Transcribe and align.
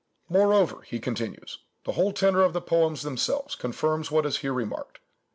"Moreover," 0.29 0.81
he 0.81 0.97
continues, 0.99 1.59
"the 1.83 1.91
whole 1.91 2.11
tenor 2.11 2.41
of 2.41 2.53
the 2.53 2.59
poems 2.61 3.03
themselves 3.03 3.53
confirms 3.53 4.09
what 4.09 4.25
is 4.25 4.37
here 4.37 4.51
remarked. 4.51 4.97